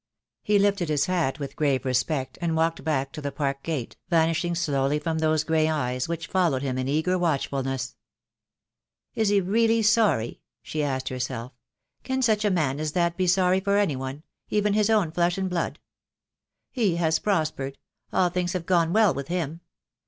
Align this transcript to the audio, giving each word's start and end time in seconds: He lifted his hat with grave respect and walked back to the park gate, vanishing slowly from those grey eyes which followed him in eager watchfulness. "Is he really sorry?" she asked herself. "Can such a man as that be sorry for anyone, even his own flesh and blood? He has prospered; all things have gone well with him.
He 0.41 0.57
lifted 0.57 0.89
his 0.89 1.05
hat 1.05 1.37
with 1.37 1.55
grave 1.55 1.85
respect 1.85 2.39
and 2.41 2.55
walked 2.55 2.83
back 2.83 3.11
to 3.11 3.21
the 3.21 3.31
park 3.31 3.61
gate, 3.61 3.97
vanishing 4.09 4.55
slowly 4.55 4.97
from 4.97 5.19
those 5.19 5.43
grey 5.43 5.69
eyes 5.69 6.09
which 6.09 6.25
followed 6.25 6.63
him 6.63 6.79
in 6.79 6.87
eager 6.87 7.19
watchfulness. 7.19 7.95
"Is 9.13 9.29
he 9.29 9.41
really 9.41 9.83
sorry?" 9.83 10.41
she 10.63 10.81
asked 10.81 11.09
herself. 11.09 11.51
"Can 12.03 12.23
such 12.23 12.43
a 12.43 12.49
man 12.49 12.79
as 12.79 12.93
that 12.93 13.15
be 13.15 13.27
sorry 13.27 13.59
for 13.59 13.77
anyone, 13.77 14.23
even 14.49 14.73
his 14.73 14.89
own 14.89 15.11
flesh 15.11 15.37
and 15.37 15.47
blood? 15.51 15.77
He 16.71 16.95
has 16.95 17.19
prospered; 17.19 17.77
all 18.11 18.29
things 18.29 18.53
have 18.53 18.65
gone 18.65 18.93
well 18.93 19.13
with 19.13 19.27
him. 19.27 19.61